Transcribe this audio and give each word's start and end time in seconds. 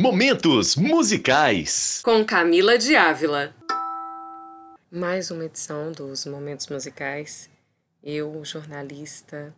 Momentos 0.00 0.76
musicais. 0.76 2.00
Com 2.04 2.24
Camila 2.24 2.78
de 2.78 2.94
Ávila. 2.94 3.52
Mais 4.88 5.28
uma 5.32 5.44
edição 5.44 5.90
dos 5.90 6.24
Momentos 6.24 6.68
Musicais. 6.68 7.50
Eu, 8.00 8.44
jornalista, 8.44 9.52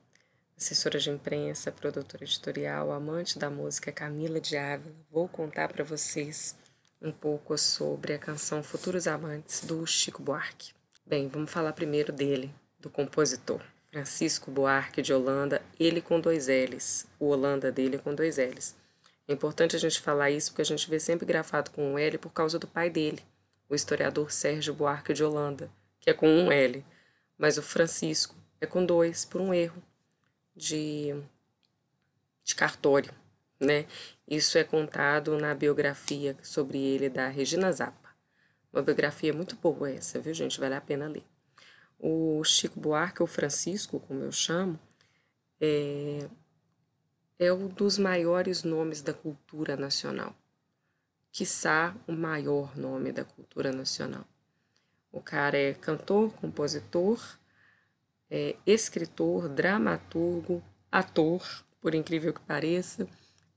assessora 0.57 0.99
de 0.99 1.11
imprensa, 1.11 1.71
produtora 1.71 2.25
editorial, 2.25 2.91
amante 2.91 3.39
da 3.39 3.51
música 3.51 3.93
Camila 3.93 4.41
de 4.41 4.57
Ávila, 4.57 4.95
vou 5.13 5.29
contar 5.29 5.69
para 5.69 5.85
vocês 5.85 6.57
um 7.03 7.13
pouco 7.13 7.59
sobre 7.59 8.15
a 8.15 8.19
canção 8.19 8.63
Futuros 8.63 9.07
Amantes 9.07 9.63
do 9.63 9.87
Chico 9.87 10.23
Buarque. 10.23 10.73
Bem, 11.05 11.29
vamos 11.29 11.51
falar 11.51 11.75
primeiro 11.75 12.15
dele, 12.15 12.51
do 12.79 12.89
compositor. 12.89 13.61
Francisco 13.91 14.51
Buarque 14.51 15.03
de 15.03 15.13
Holanda, 15.13 15.61
ele 15.79 16.01
com 16.01 16.19
dois 16.19 16.47
L's, 16.49 17.07
o 17.19 17.27
Holanda 17.27 17.71
dele 17.71 17.99
com 17.99 18.15
dois 18.15 18.39
L's. 18.39 18.80
É 19.31 19.33
importante 19.33 19.77
a 19.77 19.79
gente 19.79 20.01
falar 20.01 20.29
isso 20.33 20.51
porque 20.51 20.63
a 20.63 20.65
gente 20.65 20.91
vê 20.91 20.99
sempre 20.99 21.25
grafado 21.25 21.71
com 21.71 21.93
um 21.93 21.97
L 21.97 22.19
por 22.19 22.33
causa 22.33 22.59
do 22.59 22.67
pai 22.67 22.91
dele, 22.91 23.23
o 23.69 23.77
historiador 23.77 24.33
Sérgio 24.33 24.75
Buarque 24.75 25.15
de 25.15 25.23
Holanda, 25.23 25.71
que 26.01 26.11
é 26.11 26.13
com 26.13 26.27
um 26.29 26.51
L. 26.51 26.85
Mas 27.39 27.57
o 27.57 27.63
Francisco 27.63 28.35
é 28.61 28.67
com 28.67 28.85
dois, 28.85 29.25
por 29.25 29.41
um 29.41 29.55
erro 29.55 29.81
de, 30.57 31.15
de 32.43 32.57
cartório. 32.57 33.15
Né? 33.61 33.87
Isso 34.27 34.59
é 34.59 34.65
contado 34.65 35.39
na 35.39 35.55
biografia 35.55 36.37
sobre 36.43 36.79
ele 36.79 37.09
da 37.09 37.29
Regina 37.29 37.71
Zappa. 37.71 38.09
Uma 38.73 38.83
biografia 38.83 39.33
muito 39.33 39.55
boa 39.55 39.89
essa, 39.89 40.19
viu, 40.19 40.35
gente? 40.35 40.59
Vale 40.59 40.75
a 40.75 40.81
pena 40.81 41.07
ler. 41.07 41.25
O 42.01 42.43
Chico 42.43 42.81
Buarque, 42.81 43.23
ou 43.23 43.29
Francisco, 43.29 44.01
como 44.01 44.25
eu 44.25 44.33
chamo, 44.33 44.77
é, 45.61 46.29
é 47.41 47.51
um 47.51 47.69
dos 47.69 47.97
maiores 47.97 48.63
nomes 48.65 49.01
da 49.01 49.15
cultura 49.15 49.75
nacional, 49.75 50.37
quiçá 51.33 51.97
o 52.07 52.13
maior 52.13 52.77
nome 52.77 53.13
da 53.13 53.25
cultura 53.25 53.73
nacional. 53.73 54.27
O 55.11 55.23
cara 55.23 55.57
é 55.57 55.73
cantor, 55.73 56.31
compositor, 56.35 57.19
é 58.31 58.57
escritor, 58.67 59.49
dramaturgo, 59.49 60.63
ator, 60.93 61.43
por 61.81 61.95
incrível 61.95 62.35
que 62.35 62.43
pareça, 62.43 63.09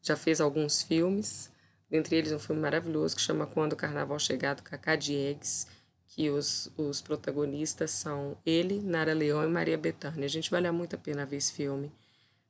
já 0.01 0.15
fez 0.15 0.39
alguns 0.39 0.81
filmes, 0.81 1.51
dentre 1.89 2.15
eles 2.15 2.31
um 2.31 2.39
filme 2.39 2.61
maravilhoso 2.61 3.17
que 3.17 3.21
chama 3.21 3.45
Quando 3.45 3.73
o 3.73 3.77
Carnaval 3.77 4.17
Chegar, 4.17 4.55
do 4.55 4.63
Cacá 4.63 4.95
Diegues, 4.95 5.67
que 6.07 6.29
os, 6.29 6.71
os 6.77 7.01
protagonistas 7.01 7.91
são 7.91 8.37
ele, 8.45 8.79
Nara 8.79 9.13
Leão 9.13 9.43
e 9.43 9.47
Maria 9.47 9.77
Bethânia. 9.77 10.23
A 10.23 10.29
gente 10.29 10.49
vale 10.49 10.71
muito 10.71 10.95
a 10.95 10.99
pena 10.99 11.25
ver 11.25 11.35
esse 11.35 11.51
filme 11.51 11.91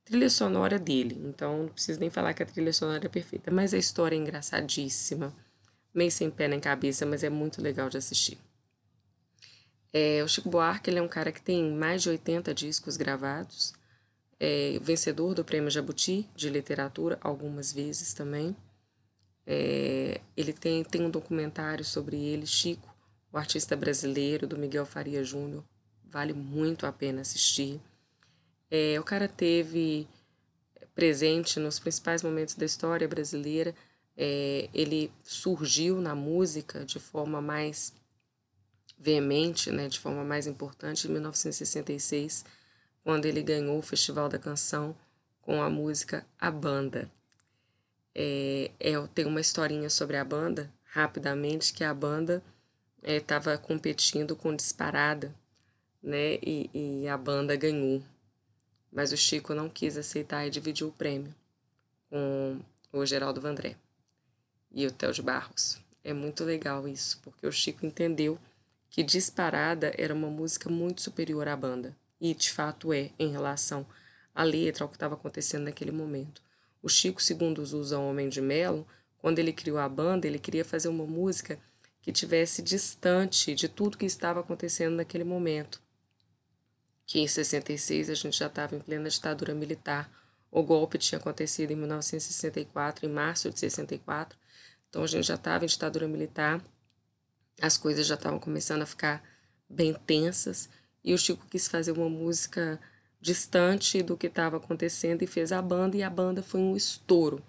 trilha 0.05 0.29
sonora 0.29 0.77
dele, 0.77 1.17
então 1.25 1.63
não 1.63 1.69
preciso 1.69 1.99
nem 1.99 2.09
falar 2.09 2.33
que 2.33 2.43
a 2.43 2.45
trilha 2.45 2.73
sonora 2.73 3.05
é 3.05 3.09
perfeita, 3.09 3.51
mas 3.51 3.73
a 3.73 3.77
história 3.77 4.15
é 4.15 4.19
engraçadíssima, 4.19 5.33
meio 5.93 6.11
sem 6.11 6.29
pé 6.29 6.47
nem 6.47 6.59
cabeça, 6.59 7.05
mas 7.05 7.23
é 7.23 7.29
muito 7.29 7.61
legal 7.61 7.89
de 7.89 7.97
assistir. 7.97 8.37
É, 9.91 10.23
o 10.23 10.27
Chico 10.27 10.49
Buarque 10.49 10.89
ele 10.89 10.99
é 10.99 11.01
um 11.01 11.07
cara 11.07 11.31
que 11.31 11.41
tem 11.41 11.71
mais 11.71 12.01
de 12.01 12.09
80 12.09 12.53
discos 12.53 12.97
gravados, 12.97 13.73
é 14.39 14.77
vencedor 14.81 15.33
do 15.33 15.45
Prêmio 15.45 15.69
Jabuti 15.69 16.27
de 16.35 16.49
Literatura 16.49 17.17
algumas 17.21 17.71
vezes 17.71 18.13
também. 18.13 18.53
É, 19.45 20.19
ele 20.35 20.51
tem, 20.51 20.83
tem 20.83 21.01
um 21.05 21.09
documentário 21.09 21.85
sobre 21.85 22.17
ele, 22.17 22.45
Chico, 22.45 22.93
o 23.31 23.37
artista 23.37 23.75
brasileiro, 23.75 24.45
do 24.45 24.57
Miguel 24.57 24.85
Faria 24.85 25.23
Júnior. 25.23 25.63
Vale 26.03 26.33
muito 26.33 26.85
a 26.85 26.91
pena 26.91 27.21
assistir. 27.21 27.79
É, 28.75 28.99
o 28.99 29.03
cara 29.03 29.27
teve 29.27 30.07
presente 30.95 31.59
nos 31.59 31.77
principais 31.77 32.23
momentos 32.23 32.55
da 32.55 32.65
história 32.65 33.07
brasileira. 33.07 33.75
É, 34.17 34.67
ele 34.73 35.11
surgiu 35.21 36.01
na 36.01 36.15
música 36.15 36.83
de 36.83 36.99
forma 36.99 37.39
mais 37.39 37.93
veemente, 38.97 39.69
né, 39.69 39.87
de 39.87 39.99
forma 39.99 40.23
mais 40.23 40.47
importante, 40.47 41.07
em 41.07 41.11
1966, 41.11 42.45
quando 43.03 43.27
ele 43.27 43.43
ganhou 43.43 43.77
o 43.77 43.83
Festival 43.83 44.27
da 44.27 44.39
Canção 44.39 44.95
com 45.39 45.61
a 45.61 45.69
música 45.69 46.25
A 46.39 46.49
Banda. 46.49 47.11
É, 48.15 48.71
é, 48.79 48.93
tem 49.13 49.27
uma 49.27 49.41
historinha 49.41 49.89
sobre 49.89 50.17
a 50.17 50.25
banda, 50.25 50.73
rapidamente, 50.85 51.73
que 51.73 51.83
a 51.83 51.93
banda 51.93 52.43
estava 53.03 53.53
é, 53.53 53.57
competindo 53.57 54.35
com 54.35 54.55
Disparada, 54.55 55.31
né, 56.01 56.39
e, 56.41 56.71
e 56.73 57.07
a 57.07 57.15
banda 57.15 57.55
ganhou. 57.55 58.01
Mas 58.93 59.11
o 59.11 59.17
Chico 59.17 59.55
não 59.55 59.67
quis 59.67 59.97
aceitar 59.97 60.45
e 60.45 60.51
dividiu 60.51 60.89
o 60.89 60.91
prêmio 60.91 61.33
com 62.11 62.59
o 62.91 63.03
Geraldo 63.05 63.41
Vandré 63.41 63.75
e 64.71 64.85
o 64.85 64.91
Theo 64.91 65.11
de 65.11 65.21
Barros. 65.21 65.81
É 66.03 66.13
muito 66.13 66.43
legal 66.43 66.87
isso, 66.87 67.19
porque 67.23 67.47
o 67.47 67.51
Chico 67.51 67.87
entendeu 67.87 68.37
que 68.91 69.01
Disparada 69.01 69.91
era 69.97 70.13
uma 70.13 70.29
música 70.29 70.69
muito 70.69 71.01
superior 71.01 71.47
à 71.47 71.55
banda. 71.55 71.97
E 72.21 72.35
de 72.35 72.51
fato 72.51 72.93
é, 72.93 73.09
em 73.17 73.31
relação 73.31 73.83
à 74.33 74.43
letra, 74.43 74.83
ao 74.83 74.89
que 74.89 74.95
estava 74.95 75.15
acontecendo 75.15 75.63
naquele 75.63 75.91
momento. 75.91 76.41
O 76.81 76.87
Chico, 76.87 77.21
segundo 77.21 77.63
os 77.63 77.73
usa 77.73 77.97
Homem 77.97 78.29
de 78.29 78.41
Melo, 78.41 78.85
quando 79.17 79.39
ele 79.39 79.51
criou 79.51 79.79
a 79.79 79.89
banda, 79.89 80.27
ele 80.27 80.37
queria 80.37 80.63
fazer 80.63 80.89
uma 80.89 81.05
música 81.05 81.57
que 81.99 82.11
tivesse 82.11 82.61
distante 82.61 83.55
de 83.55 83.67
tudo 83.67 83.97
que 83.97 84.05
estava 84.05 84.41
acontecendo 84.41 84.95
naquele 84.97 85.23
momento 85.23 85.81
que 87.05 87.19
em 87.19 87.27
66 87.27 88.09
a 88.09 88.13
gente 88.13 88.37
já 88.37 88.47
estava 88.47 88.75
em 88.75 88.79
plena 88.79 89.09
ditadura 89.09 89.53
militar. 89.53 90.09
O 90.49 90.63
golpe 90.63 90.97
tinha 90.97 91.19
acontecido 91.19 91.71
em 91.71 91.75
1964, 91.75 93.05
em 93.05 93.09
março 93.09 93.49
de 93.49 93.59
64. 93.59 94.37
Então 94.89 95.03
a 95.03 95.07
gente 95.07 95.25
já 95.25 95.35
estava 95.35 95.65
em 95.65 95.67
ditadura 95.67 96.07
militar. 96.07 96.61
As 97.61 97.77
coisas 97.77 98.05
já 98.05 98.15
estavam 98.15 98.39
começando 98.39 98.83
a 98.83 98.85
ficar 98.85 99.23
bem 99.69 99.93
tensas 99.93 100.69
e 101.03 101.13
o 101.13 101.17
Chico 101.17 101.45
quis 101.47 101.67
fazer 101.67 101.91
uma 101.91 102.09
música 102.09 102.79
distante 103.19 104.03
do 104.03 104.17
que 104.17 104.27
estava 104.27 104.57
acontecendo 104.57 105.23
e 105.23 105.27
fez 105.27 105.51
a 105.51 105.61
banda 105.61 105.97
e 105.97 106.03
a 106.03 106.09
banda 106.09 106.43
foi 106.43 106.59
um 106.59 106.75
estouro. 106.75 107.43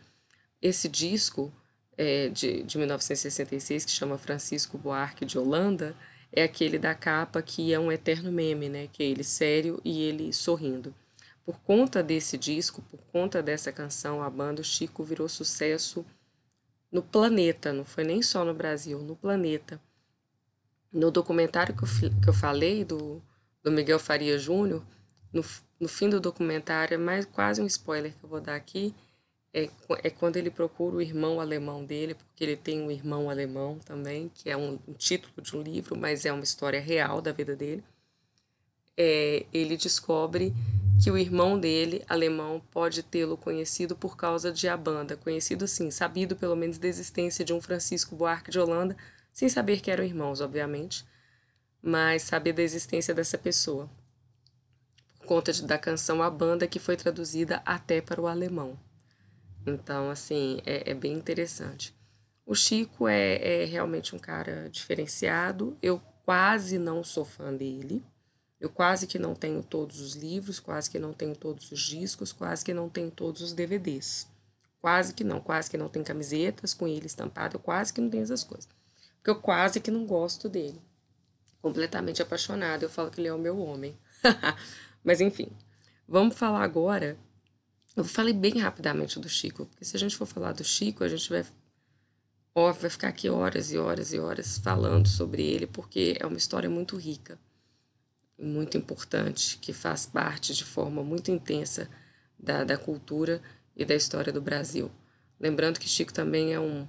Esse 0.61 0.89
disco 0.89 1.53
é, 1.97 2.29
de, 2.29 2.63
de 2.63 2.79
1966 2.79 3.85
que 3.85 3.91
chama 3.91 4.19
Francisco 4.19 4.79
Buarque 4.79 5.25
de 5.25 5.39
Holanda 5.39 5.95
é 6.37 6.43
aquele 6.43 6.78
da 6.78 6.95
capa 6.95 7.41
que 7.41 7.72
é 7.72 7.78
um 7.78 7.93
eterno 7.93 8.33
meme, 8.33 8.69
né? 8.69 8.89
Que 8.93 9.05
é 9.05 9.06
ele 9.06 9.22
sério 9.22 9.81
e 9.84 10.03
ele 10.03 10.33
sorrindo. 10.33 10.93
Por 11.47 11.61
conta 11.61 12.03
desse 12.03 12.37
disco, 12.37 12.83
por 12.91 13.00
conta 13.12 13.41
dessa 13.41 13.71
canção, 13.71 14.21
a 14.21 14.28
banda 14.28 14.62
Chico 14.62 15.05
virou 15.05 15.28
sucesso 15.28 16.05
no 16.91 17.03
planeta, 17.03 17.73
não 17.73 17.84
foi 17.84 18.03
nem 18.03 18.21
só 18.21 18.44
no 18.44 18.53
Brasil, 18.53 18.99
no 18.99 19.15
planeta. 19.15 19.81
No 20.93 21.11
documentário 21.11 21.75
que 21.77 21.84
eu, 21.84 21.89
que 22.21 22.28
eu 22.28 22.34
falei 22.34 22.84
do, 22.84 23.23
do 23.62 23.71
Miguel 23.71 23.99
Faria 23.99 24.39
Júnior, 24.39 24.84
no, 25.33 25.44
no 25.78 25.89
fim 25.89 26.09
do 26.09 26.21
documentário, 26.21 26.94
é 26.94 26.99
mais 26.99 27.25
quase 27.25 27.62
um 27.62 27.67
spoiler 27.67 28.12
que 28.12 28.25
eu 28.25 28.28
vou 28.28 28.41
dar 28.41 28.56
aqui, 28.56 28.94
é, 29.55 29.71
é 30.03 30.11
quando 30.11 30.37
ele 30.37 30.51
procura 30.51 30.97
o 30.97 31.01
irmão 31.01 31.41
alemão 31.41 31.85
dele, 31.85 32.15
porque 32.15 32.43
ele 32.43 32.57
tem 32.57 32.83
um 32.83 32.91
irmão 32.91 33.31
alemão 33.31 33.79
também, 33.79 34.29
que 34.35 34.51
é 34.51 34.57
um, 34.57 34.81
um 34.89 34.93
título 34.93 35.41
de 35.41 35.56
um 35.56 35.62
livro, 35.62 35.97
mas 35.97 36.27
é 36.27 36.33
uma 36.33 36.43
história 36.43 36.81
real 36.81 37.23
da 37.23 37.31
vida 37.31 37.55
dele. 37.55 37.85
É, 38.97 39.47
ele 39.53 39.77
descobre 39.77 40.53
que 41.03 41.11
o 41.11 41.17
irmão 41.17 41.59
dele, 41.59 42.05
alemão, 42.09 42.61
pode 42.71 43.03
tê-lo 43.03 43.37
conhecido 43.37 43.97
por 43.97 44.17
causa 44.17 44.53
de 44.53 44.69
a 44.69 44.77
banda, 44.77 45.17
conhecido 45.17 45.65
assim, 45.65 45.91
sabido 45.91 46.35
pelo 46.35 46.57
menos 46.57 46.79
da 46.79 46.89
existência 46.89 47.45
de 47.45 47.53
um 47.53 47.61
Francisco 47.61 48.17
Buarque 48.17 48.50
de 48.50 48.59
Holanda, 48.59 48.97
sem 49.33 49.49
saber 49.49 49.81
que 49.81 49.91
eram 49.91 50.05
irmãos, 50.05 50.41
obviamente, 50.41 51.05
mas 51.81 52.23
saber 52.23 52.53
da 52.53 52.62
existência 52.62 53.15
dessa 53.15 53.39
pessoa. 53.39 53.89
Por 55.19 55.27
conta 55.27 55.53
de, 55.53 55.65
da 55.65 55.79
canção 55.79 56.23
A 56.23 56.31
Banda, 56.31 56.67
que 56.67 56.79
foi 56.79 56.97
traduzida 56.97 57.62
até 57.65 58.00
para 58.00 58.21
o 58.21 58.27
alemão. 58.27 58.79
Então, 59.66 60.11
assim, 60.11 60.61
é, 60.64 60.90
é 60.90 60.94
bem 60.94 61.12
interessante. 61.12 61.94
O 62.46 62.55
Chico 62.55 63.08
é, 63.08 63.62
é 63.62 63.64
realmente 63.64 64.14
um 64.14 64.19
cara 64.19 64.69
diferenciado. 64.69 65.76
Eu 65.81 66.00
quase 66.25 66.78
não 66.78 67.02
sou 67.02 67.25
fã 67.25 67.55
dele. 67.55 68.05
Eu 68.61 68.70
quase 68.70 69.06
que 69.06 69.19
não 69.19 69.34
tenho 69.34 69.62
todos 69.62 70.00
os 70.00 70.14
livros, 70.14 70.58
quase 70.58 70.90
que 70.90 70.99
não 70.99 71.12
tenho 71.12 71.37
todos 71.37 71.70
os 71.70 71.81
discos, 71.81 72.32
quase 72.32 72.64
que 72.64 72.72
não 72.72 72.88
tenho 72.88 73.11
todos 73.11 73.43
os 73.43 73.52
DVDs. 73.52 74.26
quase 74.81 75.14
que 75.14 75.25
não, 75.25 75.40
quase 75.40 75.70
que 75.70 75.78
não 75.78 75.88
tem 75.88 76.02
camisetas 76.05 76.75
com 76.75 76.87
ele 76.87 77.06
estampado, 77.06 77.56
eu 77.56 77.61
quase 77.61 77.93
que 77.93 78.02
não 78.02 78.11
tenho 78.11 78.22
essas 78.22 78.44
coisas. 78.44 78.69
Porque 79.16 79.31
eu 79.31 79.40
quase 79.40 79.81
que 79.81 79.90
não 79.90 80.05
gosto 80.06 80.46
dele. 80.46 80.81
Completamente 81.62 82.20
apaixonada, 82.20 82.84
eu 82.84 82.90
falo 82.90 83.11
que 83.11 83.19
ele 83.20 83.28
é 83.28 83.32
o 83.32 83.38
meu 83.38 83.58
homem. 83.58 83.99
Mas 85.02 85.22
enfim, 85.22 85.50
vamos 86.06 86.37
falar 86.37 86.62
agora. 86.62 87.16
Eu 87.96 88.05
falei 88.05 88.32
bem 88.32 88.58
rapidamente 88.58 89.19
do 89.20 89.29
Chico, 89.29 89.67
porque 89.67 89.85
se 89.85 89.96
a 89.96 90.00
gente 90.00 90.17
for 90.17 90.26
falar 90.26 90.52
do 90.52 90.64
Chico, 90.64 91.05
a 91.05 91.08
gente 91.08 91.29
vai 91.29 91.44
vai 92.55 92.91
ficar 92.91 93.08
aqui 93.08 93.29
horas 93.29 93.73
e 93.73 93.79
horas 93.79 94.12
e 94.12 94.19
horas 94.19 94.58
falando 94.58 95.08
sobre 95.08 95.43
ele, 95.43 95.67
porque 95.67 96.17
é 96.20 96.26
uma 96.26 96.37
história 96.37 96.70
muito 96.70 96.96
rica 96.96 97.37
muito 98.38 98.76
importante, 98.76 99.58
que 99.58 99.73
faz 99.73 100.06
parte 100.06 100.55
de 100.55 100.64
forma 100.64 101.02
muito 101.02 101.31
intensa 101.31 101.88
da, 102.38 102.64
da 102.64 102.76
cultura 102.76 103.41
e 103.76 103.85
da 103.85 103.94
história 103.94 104.32
do 104.32 104.40
Brasil. 104.40 104.90
Lembrando 105.38 105.79
que 105.79 105.88
Chico 105.88 106.12
também 106.12 106.52
é 106.52 106.61
um, 106.61 106.87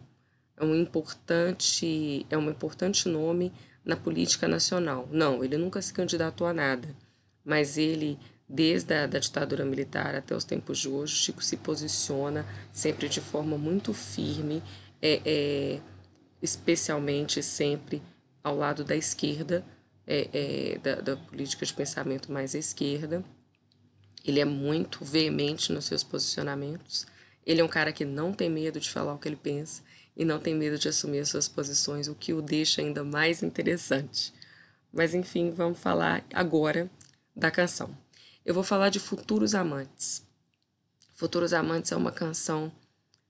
é 0.58 0.64
um 0.64 0.76
importante 0.76 2.26
é 2.30 2.38
um 2.38 2.50
importante 2.50 3.08
nome 3.08 3.52
na 3.84 3.96
política 3.96 4.48
nacional. 4.48 5.08
Não, 5.12 5.44
ele 5.44 5.58
nunca 5.58 5.82
se 5.82 5.94
candidatou 5.94 6.48
a 6.48 6.54
nada, 6.54 6.96
mas 7.44 7.78
ele 7.78 8.18
desde 8.48 8.94
a 8.94 9.08
da 9.08 9.20
ditadura 9.20 9.66
militar 9.66 10.16
até 10.16 10.36
os 10.36 10.44
tempos 10.44 10.80
de 10.80 10.88
hoje, 10.88 11.16
Chico 11.16 11.44
se 11.44 11.58
posiciona 11.58 12.46
sempre 12.72 13.10
de 13.10 13.20
forma 13.20 13.58
muito 13.58 13.94
firme, 13.94 14.62
é, 15.02 15.22
é 15.26 15.82
especialmente 16.42 17.42
sempre 17.42 18.02
ao 18.44 18.56
lado 18.56 18.84
da 18.84 18.96
esquerda, 18.96 19.66
é, 20.06 20.30
é, 20.32 20.78
da, 20.78 21.02
da 21.02 21.18
política 21.18 21.66
de 21.66 21.74
pensamento 21.74 22.32
mais 22.32 22.54
à 22.54 22.60
esquerda. 22.60 23.24
Ele 24.24 24.40
é 24.40 24.46
muito 24.46 25.04
veemente 25.04 25.72
nos 25.72 25.86
seus 25.86 26.04
posicionamentos. 26.04 27.08
Ele 27.46 27.62
é 27.62 27.64
um 27.64 27.68
cara 27.68 27.92
que 27.92 28.06
não 28.06 28.32
tem 28.32 28.50
medo 28.50 28.80
de 28.80 28.90
falar 28.90 29.14
o 29.14 29.18
que 29.18 29.28
ele 29.28 29.36
pensa 29.36 29.84
e 30.16 30.24
não 30.24 30.40
tem 30.40 30.56
medo 30.56 30.78
de 30.78 30.88
assumir 30.88 31.20
as 31.20 31.30
suas 31.30 31.48
posições, 31.48 32.08
o 32.08 32.16
que 32.16 32.34
o 32.34 32.42
deixa 32.42 32.82
ainda 32.82 33.04
mais 33.04 33.44
interessante. 33.44 34.34
Mas 34.94 35.14
enfim, 35.14 35.52
vamos 35.52 35.80
falar 35.80 36.24
agora 36.34 36.90
da 37.36 37.52
canção. 37.52 38.05
Eu 38.46 38.54
vou 38.54 38.64
falar 38.64 38.90
de 38.90 39.00
Futuros 39.00 39.56
Amantes. 39.56 40.24
Futuros 41.16 41.52
Amantes 41.52 41.92
é 41.92 41.96
uma 41.96 42.12
canção 42.12 42.72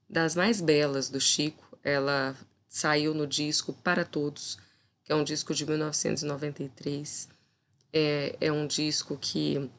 das 0.10 0.36
mais 0.36 0.60
belas 0.60 1.08
do 1.08 1.22
Chico. 1.22 1.80
Ela 1.82 2.36
saiu 2.68 3.14
no 3.14 3.26
disco 3.26 3.72
Para 3.72 4.04
Todos, 4.04 4.58
que 5.06 5.14
é 5.14 5.16
um 5.16 5.24
disco 5.24 5.54
de 5.54 5.66
1993. 5.66 7.30
É, 7.94 8.36
é 8.42 8.52
um 8.52 8.68
disco 8.68 9.18
que 9.18 9.72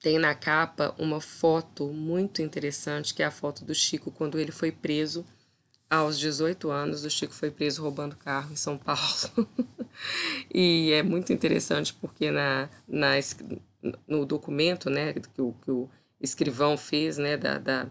tem 0.00 0.18
na 0.18 0.34
capa 0.34 0.94
uma 0.96 1.20
foto 1.20 1.88
muito 1.88 2.40
interessante, 2.40 3.12
que 3.12 3.22
é 3.22 3.26
a 3.26 3.30
foto 3.30 3.66
do 3.66 3.74
Chico 3.74 4.10
quando 4.10 4.38
ele 4.38 4.50
foi 4.50 4.72
preso 4.72 5.26
aos 5.90 6.18
18 6.18 6.70
anos. 6.70 7.04
O 7.04 7.10
Chico 7.10 7.34
foi 7.34 7.50
preso 7.50 7.82
roubando 7.82 8.16
carro 8.16 8.50
em 8.50 8.56
São 8.56 8.78
Paulo. 8.78 9.02
e 10.54 10.90
é 10.92 11.02
muito 11.02 11.34
interessante 11.34 11.92
porque 11.92 12.30
na, 12.30 12.70
na, 12.88 13.18
no 14.06 14.26
documento 14.26 14.90
né, 14.90 15.12
que, 15.12 15.40
o, 15.40 15.52
que 15.52 15.70
o 15.70 15.88
escrivão 16.20 16.76
fez 16.76 17.18
né, 17.18 17.36
da, 17.36 17.58
da, 17.58 17.86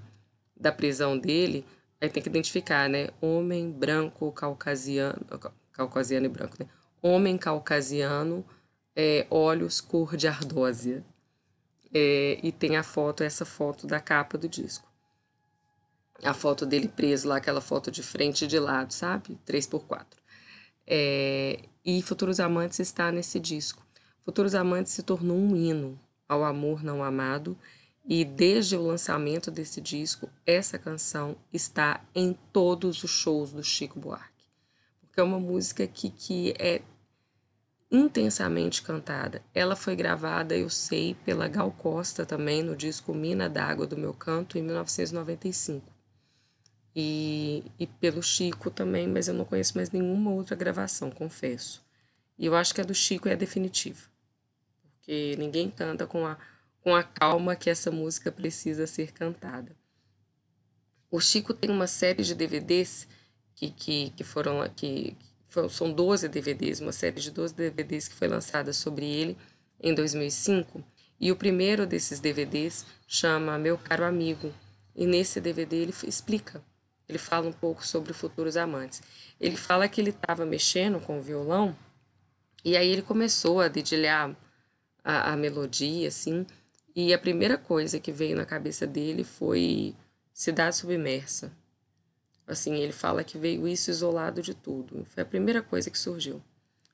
da 0.55 0.71
prisão 0.71 1.17
dele, 1.17 1.65
aí 1.99 2.09
tem 2.09 2.21
que 2.21 2.29
identificar, 2.29 2.89
né? 2.89 3.09
Homem 3.21 3.71
branco 3.71 4.31
caucasiano, 4.31 5.25
caucasiano 5.71 6.25
e 6.25 6.29
branco, 6.29 6.57
né? 6.59 6.67
Homem 7.01 7.37
caucasiano, 7.37 8.45
é, 8.95 9.25
olhos 9.29 9.79
cor 9.79 10.17
de 10.17 10.27
ardósia. 10.27 11.03
É, 11.93 12.37
e 12.43 12.51
tem 12.51 12.75
a 12.75 12.83
foto, 12.83 13.23
essa 13.23 13.45
foto 13.45 13.87
da 13.87 13.99
capa 13.99 14.37
do 14.37 14.49
disco. 14.49 14.85
A 16.23 16.33
foto 16.33 16.65
dele 16.65 16.89
preso 16.89 17.27
lá, 17.27 17.37
aquela 17.37 17.61
foto 17.61 17.89
de 17.89 18.03
frente 18.03 18.43
e 18.43 18.47
de 18.47 18.59
lado, 18.59 18.91
sabe? 18.91 19.39
3x4. 19.47 20.05
É, 20.85 21.59
e 21.85 22.01
Futuros 22.01 22.39
Amantes 22.39 22.79
está 22.79 23.11
nesse 23.11 23.39
disco. 23.39 23.86
Futuros 24.27 24.53
Amantes 24.53 24.91
se 24.91 25.01
tornou 25.01 25.37
um 25.37 25.55
hino 25.55 25.97
ao 26.27 26.43
amor 26.43 26.83
não 26.83 27.01
amado 27.01 27.57
e 28.05 28.25
desde 28.25 28.75
o 28.75 28.85
lançamento 28.85 29.49
desse 29.49 29.79
disco, 29.79 30.29
essa 30.45 30.77
canção 30.77 31.37
está 31.51 32.01
em 32.13 32.37
todos 32.51 33.03
os 33.03 33.09
shows 33.09 33.53
do 33.53 33.63
Chico 33.63 33.99
Buarque 33.99 34.37
que 35.17 35.21
é 35.21 35.23
uma 35.23 35.39
música 35.39 35.87
que, 35.87 36.11
que 36.11 36.53
é 36.59 36.79
intensamente 37.89 38.83
cantada. 38.83 39.41
Ela 39.51 39.75
foi 39.75 39.95
gravada, 39.95 40.55
eu 40.55 40.69
sei, 40.69 41.15
pela 41.25 41.47
Gal 41.47 41.71
Costa 41.71 42.23
também 42.23 42.61
no 42.61 42.75
disco 42.75 43.15
Mina 43.15 43.49
d'Água 43.49 43.87
do 43.87 43.97
Meu 43.97 44.13
Canto, 44.13 44.59
em 44.59 44.61
1995. 44.61 45.91
E, 46.95 47.63
e 47.79 47.87
pelo 47.87 48.21
Chico 48.21 48.69
também, 48.69 49.07
mas 49.07 49.27
eu 49.27 49.33
não 49.33 49.43
conheço 49.43 49.75
mais 49.75 49.89
nenhuma 49.89 50.29
outra 50.29 50.55
gravação, 50.55 51.09
confesso. 51.09 51.83
E 52.37 52.45
eu 52.45 52.55
acho 52.55 52.75
que 52.75 52.81
a 52.81 52.83
do 52.83 52.93
Chico 52.93 53.27
é 53.27 53.33
a 53.33 53.35
definitiva. 53.35 54.01
Porque 55.07 55.37
ninguém 55.37 55.71
canta 55.71 56.05
com 56.05 56.27
a, 56.27 56.37
com 56.81 56.93
a 56.93 57.01
calma 57.01 57.55
que 57.55 57.69
essa 57.69 57.89
música 57.89 58.29
precisa 58.29 58.85
ser 58.85 59.13
cantada. 59.13 59.73
O 61.09 61.21
Chico 61.21 61.53
tem 61.53 61.71
uma 61.71 61.87
série 61.87 62.21
de 62.23 62.35
DVDs 62.35 63.07
que, 63.55 63.71
que, 63.71 64.09
que 64.09 64.23
foram 64.25 64.69
que 64.75 65.15
foram, 65.47 65.69
são 65.69 65.93
12 65.93 66.27
DVDs, 66.27 66.81
uma 66.81 66.91
série 66.91 67.21
de 67.21 67.31
12 67.31 67.55
DVDs 67.55 68.09
que 68.09 68.15
foi 68.15 68.27
lançada 68.27 68.73
sobre 68.73 69.05
ele 69.05 69.37
em 69.81 69.95
2005. 69.95 70.83
E 71.17 71.31
o 71.31 71.37
primeiro 71.37 71.87
desses 71.87 72.19
DVDs 72.19 72.85
chama 73.07 73.57
Meu 73.57 73.77
Caro 73.77 74.03
Amigo. 74.03 74.53
E 74.93 75.05
nesse 75.05 75.39
DVD 75.39 75.77
ele 75.77 75.93
explica, 76.05 76.61
ele 77.07 77.17
fala 77.17 77.47
um 77.47 77.53
pouco 77.53 77.87
sobre 77.87 78.11
futuros 78.11 78.57
amantes. 78.57 79.01
Ele 79.39 79.55
fala 79.55 79.87
que 79.87 80.01
ele 80.01 80.09
estava 80.09 80.45
mexendo 80.45 80.99
com 80.99 81.17
o 81.17 81.21
violão 81.21 81.73
e 82.65 82.75
aí 82.75 82.89
ele 82.89 83.01
começou 83.01 83.61
a 83.61 83.69
dedilhar 83.69 84.35
a, 85.07 85.31
a 85.31 85.37
melodia, 85.37 86.09
assim. 86.09 86.45
E 86.93 87.13
a 87.13 87.17
primeira 87.17 87.57
coisa 87.57 87.97
que 87.97 88.11
veio 88.11 88.35
na 88.35 88.45
cabeça 88.45 88.85
dele 88.85 89.23
foi 89.23 89.95
Cidade 90.33 90.75
Submersa. 90.75 91.53
Assim, 92.45 92.75
ele 92.75 92.91
fala 92.91 93.23
que 93.23 93.37
veio 93.37 93.67
isso 93.67 93.89
isolado 93.89 94.41
de 94.41 94.53
tudo. 94.53 95.05
Foi 95.05 95.23
a 95.23 95.25
primeira 95.25 95.61
coisa 95.61 95.89
que 95.89 95.97
surgiu. 95.97 96.41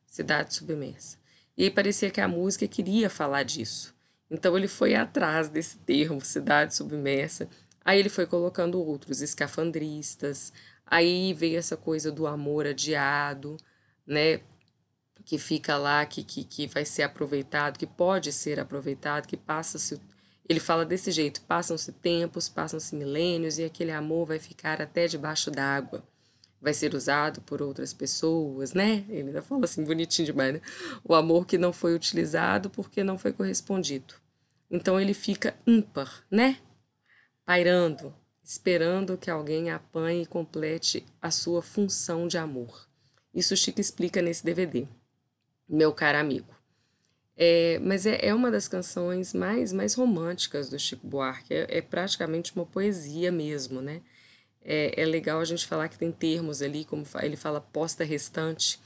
Cidade 0.05 0.53
submersa. 0.53 1.17
E 1.55 1.63
aí 1.63 1.71
parecia 1.71 2.09
que 2.09 2.21
a 2.21 2.27
música 2.27 2.67
queria 2.67 3.09
falar 3.09 3.43
disso. 3.43 3.93
Então 4.29 4.57
ele 4.57 4.67
foi 4.67 4.95
atrás 4.95 5.49
desse 5.49 5.77
termo, 5.77 6.21
cidade 6.21 6.75
submersa. 6.75 7.47
Aí 7.85 7.99
ele 7.99 8.09
foi 8.09 8.25
colocando 8.25 8.79
outros, 8.79 9.21
escafandristas. 9.21 10.51
Aí 10.85 11.33
veio 11.33 11.57
essa 11.57 11.77
coisa 11.77 12.11
do 12.11 12.25
amor 12.25 12.65
adiado, 12.65 13.57
né? 14.07 14.41
Que 15.25 15.37
fica 15.37 15.77
lá, 15.77 16.05
que, 16.05 16.23
que, 16.23 16.43
que 16.43 16.67
vai 16.67 16.85
ser 16.85 17.03
aproveitado, 17.03 17.77
que 17.77 17.87
pode 17.87 18.31
ser 18.31 18.59
aproveitado, 18.59 19.27
que 19.27 19.37
passa-se 19.37 19.99
ele 20.47 20.59
fala 20.59 20.85
desse 20.85 21.11
jeito: 21.11 21.41
passam-se 21.41 21.91
tempos, 21.91 22.49
passam-se 22.49 22.95
milênios 22.95 23.57
e 23.57 23.63
aquele 23.63 23.91
amor 23.91 24.27
vai 24.27 24.39
ficar 24.39 24.81
até 24.81 25.07
debaixo 25.07 25.49
d'água. 25.49 26.03
Vai 26.61 26.73
ser 26.73 26.93
usado 26.93 27.41
por 27.41 27.61
outras 27.61 27.93
pessoas, 27.93 28.73
né? 28.73 29.05
Ele 29.09 29.27
ainda 29.27 29.41
fala 29.41 29.65
assim 29.65 29.83
bonitinho 29.83 30.27
demais, 30.27 30.53
né? 30.53 30.61
O 31.03 31.13
amor 31.13 31.45
que 31.45 31.57
não 31.57 31.73
foi 31.73 31.93
utilizado 31.93 32.69
porque 32.69 33.03
não 33.03 33.17
foi 33.17 33.33
correspondido. 33.33 34.13
Então 34.71 34.99
ele 34.99 35.13
fica 35.13 35.55
ímpar, 35.67 36.23
né? 36.31 36.57
Pairando, 37.45 38.13
esperando 38.41 39.17
que 39.17 39.29
alguém 39.29 39.71
apanhe 39.71 40.23
e 40.23 40.25
complete 40.25 41.05
a 41.21 41.29
sua 41.31 41.61
função 41.61 42.27
de 42.27 42.37
amor. 42.37 42.87
Isso 43.33 43.57
Chico 43.57 43.81
explica 43.81 44.21
nesse 44.21 44.45
DVD, 44.45 44.87
meu 45.75 45.91
caro 45.91 46.17
amigo. 46.17 46.53
É, 47.35 47.79
mas 47.79 48.05
é, 48.05 48.19
é 48.27 48.33
uma 48.33 48.51
das 48.51 48.67
canções 48.67 49.33
mais, 49.33 49.73
mais 49.73 49.95
românticas 49.95 50.69
do 50.69 50.77
Chico 50.77 51.07
Buarque. 51.07 51.53
É, 51.53 51.77
é 51.77 51.81
praticamente 51.81 52.55
uma 52.55 52.65
poesia 52.65 53.31
mesmo, 53.31 53.81
né? 53.81 54.01
É, 54.61 55.01
é 55.01 55.05
legal 55.05 55.39
a 55.39 55.45
gente 55.45 55.65
falar 55.65 55.89
que 55.89 55.97
tem 55.97 56.11
termos 56.11 56.61
ali, 56.61 56.85
como 56.85 57.03
ele 57.21 57.35
fala 57.35 57.59
posta 57.59 58.03
restante, 58.03 58.79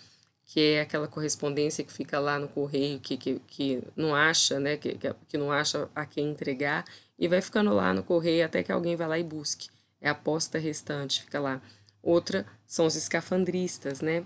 que 0.45 0.59
é 0.61 0.81
aquela 0.81 1.07
correspondência 1.07 1.83
que 1.83 1.91
fica 1.91 2.19
lá 2.19 2.39
no 2.39 2.47
correio, 2.47 2.99
que, 2.99 3.17
que, 3.17 3.39
que 3.47 3.83
não 3.95 4.15
acha, 4.15 4.59
né? 4.59 4.77
Que, 4.77 4.97
que 5.27 5.37
não 5.37 5.51
acha 5.51 5.89
a 5.93 6.05
quem 6.05 6.31
entregar, 6.31 6.85
e 7.19 7.27
vai 7.27 7.41
ficando 7.41 7.73
lá 7.73 7.93
no 7.93 8.03
correio 8.03 8.45
até 8.45 8.63
que 8.63 8.71
alguém 8.71 8.95
vai 8.95 9.07
lá 9.07 9.19
e 9.19 9.23
busque. 9.23 9.69
É 9.99 10.09
a 10.09 10.15
posta 10.15 10.57
restante, 10.57 11.23
fica 11.23 11.39
lá. 11.39 11.61
Outra 12.01 12.45
são 12.65 12.85
os 12.85 12.95
escafandristas, 12.95 14.01
né? 14.01 14.25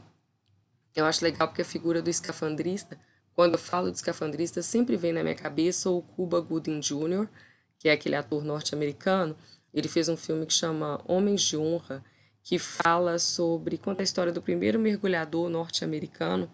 Eu 0.96 1.06
acho 1.06 1.24
legal 1.24 1.48
porque 1.48 1.62
a 1.62 1.66
figura 1.66 2.02
do 2.02 2.10
escafandrista 2.10 2.98
quando 3.34 3.54
eu 3.54 3.60
falo 3.60 3.90
de 3.90 3.98
escafandrista, 3.98 4.62
sempre 4.62 4.98
vem 4.98 5.14
na 5.14 5.24
minha 5.24 5.36
cabeça 5.36 5.90
o 5.90 6.02
Cuba 6.02 6.40
Gooding 6.40 6.80
Jr., 6.80 7.28
que 7.80 7.90
é 7.90 7.94
aquele 7.94 8.16
ator 8.16 8.44
norte-americano. 8.44 9.36
Ele 9.74 9.88
fez 9.88 10.10
um 10.10 10.18
filme 10.18 10.46
que 10.46 10.54
chama 10.54 11.02
Homens 11.08 11.42
de 11.42 11.58
Honra, 11.58 12.04
que 12.44 12.60
fala 12.60 13.18
sobre, 13.18 13.78
conta 13.78 14.02
a 14.02 14.04
história 14.04 14.32
do 14.32 14.42
primeiro 14.42 14.80
mergulhador 14.80 15.50
norte-americano 15.50 16.52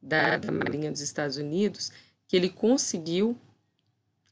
da, 0.00 0.36
da 0.36 0.52
Marinha 0.52 0.90
dos 0.90 1.00
Estados 1.00 1.36
Unidos, 1.36 1.90
que 2.28 2.36
ele 2.36 2.48
conseguiu 2.48 3.36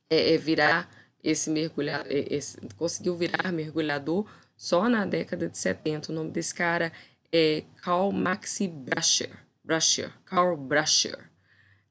é, 0.08 0.34
é 0.34 0.38
virar 0.38 0.88
esse 1.22 1.50
mergulhador, 1.50 2.06
é, 2.10 2.34
esse, 2.34 2.58
conseguiu 2.76 3.16
virar 3.16 3.52
mergulhador 3.52 4.24
só 4.56 4.88
na 4.88 5.04
década 5.04 5.48
de 5.48 5.58
70. 5.58 6.12
O 6.12 6.14
nome 6.14 6.30
desse 6.30 6.54
cara 6.54 6.92
é 7.32 7.64
Karl 7.82 8.12
Maxi 8.12 8.68
Brasher. 8.68 9.47
Brasher. 9.68 10.10
Karl 10.24 10.56
Brasher. 10.56 11.30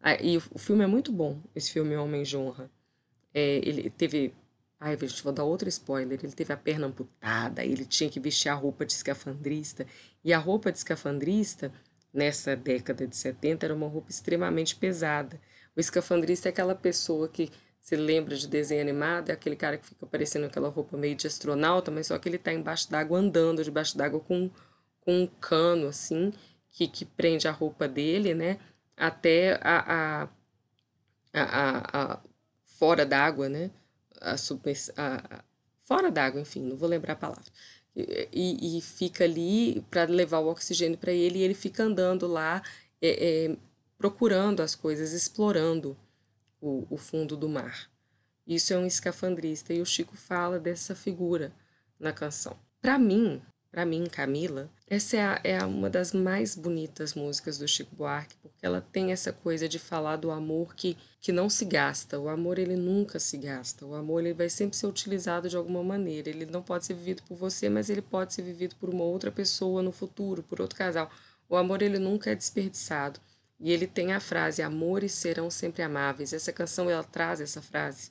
Ah, 0.01 0.15
e 0.15 0.35
o, 0.35 0.41
o 0.51 0.57
filme 0.57 0.83
é 0.83 0.87
muito 0.87 1.11
bom, 1.11 1.39
esse 1.55 1.71
filme 1.71 1.95
Homem 1.95 2.23
de 2.23 2.35
Honra. 2.35 2.71
É, 3.31 3.57
ele 3.57 3.87
teve. 3.91 4.33
Ai, 4.79 4.97
gente, 4.97 5.23
vou 5.23 5.31
dar 5.31 5.43
outro 5.43 5.69
spoiler. 5.69 6.19
Ele 6.23 6.33
teve 6.33 6.51
a 6.51 6.57
perna 6.57 6.87
amputada, 6.87 7.63
ele 7.63 7.85
tinha 7.85 8.09
que 8.09 8.19
vestir 8.19 8.49
a 8.49 8.55
roupa 8.55 8.83
de 8.83 8.93
escafandrista. 8.93 9.85
E 10.23 10.33
a 10.33 10.39
roupa 10.39 10.71
de 10.71 10.79
escafandrista, 10.79 11.71
nessa 12.11 12.55
década 12.55 13.05
de 13.05 13.15
70, 13.15 13.67
era 13.67 13.75
uma 13.75 13.87
roupa 13.87 14.09
extremamente 14.09 14.75
pesada. 14.75 15.39
O 15.75 15.79
escafandrista 15.79 16.49
é 16.49 16.51
aquela 16.51 16.73
pessoa 16.73 17.29
que 17.29 17.51
se 17.79 17.95
lembra 17.95 18.35
de 18.35 18.47
desenho 18.47 18.81
animado, 18.81 19.29
é 19.29 19.33
aquele 19.33 19.55
cara 19.55 19.77
que 19.77 19.85
fica 19.85 20.07
parecendo 20.07 20.47
aquela 20.47 20.69
roupa 20.69 20.97
meio 20.97 21.15
de 21.15 21.27
astronauta, 21.27 21.91
mas 21.91 22.07
só 22.07 22.17
que 22.17 22.27
ele 22.27 22.37
está 22.37 22.51
embaixo 22.51 22.89
d'água 22.89 23.19
andando, 23.19 23.63
debaixo 23.63 23.95
d'água 23.95 24.19
com, 24.19 24.49
com 25.01 25.21
um 25.21 25.27
cano, 25.27 25.87
assim, 25.87 26.33
que, 26.71 26.87
que 26.87 27.05
prende 27.05 27.47
a 27.47 27.51
roupa 27.51 27.87
dele, 27.87 28.33
né? 28.33 28.59
Até 28.95 29.59
a, 29.61 30.23
a, 30.23 30.29
a, 31.33 32.13
a 32.13 32.19
fora 32.63 33.05
d'água, 33.05 33.49
né? 33.49 33.71
A, 34.21 34.35
a, 34.97 35.43
fora 35.83 36.11
d'água, 36.11 36.41
enfim, 36.41 36.61
não 36.61 36.75
vou 36.75 36.89
lembrar 36.89 37.13
a 37.13 37.17
palavra. 37.17 37.51
E, 37.95 38.77
e 38.77 38.81
fica 38.81 39.23
ali 39.23 39.81
para 39.89 40.03
levar 40.03 40.39
o 40.39 40.49
oxigênio 40.49 40.97
para 40.97 41.11
ele 41.11 41.39
e 41.39 41.41
ele 41.41 41.55
fica 41.55 41.83
andando 41.83 42.27
lá, 42.27 42.61
é, 43.01 43.47
é, 43.47 43.57
procurando 43.97 44.61
as 44.61 44.75
coisas, 44.75 45.13
explorando 45.13 45.97
o, 46.61 46.85
o 46.89 46.97
fundo 46.97 47.35
do 47.35 47.49
mar. 47.49 47.89
Isso 48.45 48.73
é 48.73 48.77
um 48.77 48.85
escafandrista 48.85 49.73
e 49.73 49.81
o 49.81 49.85
Chico 49.85 50.15
fala 50.15 50.59
dessa 50.59 50.95
figura 50.95 51.51
na 51.99 52.13
canção. 52.13 52.57
Para 52.79 52.99
mim, 52.99 53.41
para 53.77 53.85
mim, 53.85 54.07
Camila, 54.07 54.71
essa 54.89 55.17
é, 55.17 55.21
a, 55.21 55.39
é 55.43 55.63
uma 55.63 55.87
das 55.87 56.11
mais 56.11 56.55
bonitas 56.55 57.13
músicas 57.13 57.59
do 57.59 57.67
Chico 57.67 57.95
Buarque, 57.95 58.35
porque 58.41 58.65
ela 58.65 58.81
tem 58.81 59.11
essa 59.11 59.31
coisa 59.31 59.69
de 59.69 59.77
falar 59.77 60.15
do 60.15 60.31
amor 60.31 60.73
que, 60.73 60.97
que 61.21 61.31
não 61.31 61.47
se 61.47 61.63
gasta. 61.63 62.17
O 62.19 62.27
amor, 62.27 62.57
ele 62.57 62.75
nunca 62.75 63.19
se 63.19 63.37
gasta. 63.37 63.85
O 63.85 63.93
amor, 63.93 64.21
ele 64.21 64.33
vai 64.33 64.49
sempre 64.49 64.75
ser 64.75 64.87
utilizado 64.87 65.47
de 65.47 65.55
alguma 65.55 65.83
maneira. 65.83 66.27
Ele 66.27 66.47
não 66.47 66.63
pode 66.63 66.87
ser 66.87 66.95
vivido 66.95 67.21
por 67.27 67.37
você, 67.37 67.69
mas 67.69 67.87
ele 67.87 68.01
pode 68.01 68.33
ser 68.33 68.41
vivido 68.41 68.75
por 68.77 68.89
uma 68.89 69.03
outra 69.03 69.31
pessoa 69.31 69.83
no 69.83 69.91
futuro, 69.91 70.41
por 70.41 70.59
outro 70.59 70.75
casal. 70.75 71.11
O 71.47 71.55
amor, 71.55 71.83
ele 71.83 71.99
nunca 71.99 72.31
é 72.31 72.35
desperdiçado. 72.35 73.19
E 73.59 73.71
ele 73.71 73.85
tem 73.85 74.11
a 74.11 74.19
frase: 74.19 74.63
Amores 74.63 75.11
serão 75.11 75.51
sempre 75.51 75.83
amáveis. 75.83 76.33
Essa 76.33 76.51
canção 76.51 76.89
ela 76.89 77.03
traz 77.03 77.39
essa 77.39 77.61
frase: 77.61 78.09